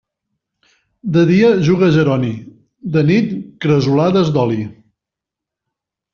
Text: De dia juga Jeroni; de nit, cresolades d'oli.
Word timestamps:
De 1.17 1.25
dia 1.31 1.51
juga 1.67 1.89
Jeroni; 1.97 2.31
de 2.97 3.05
nit, 3.11 3.31
cresolades 3.67 4.35
d'oli. 4.39 4.59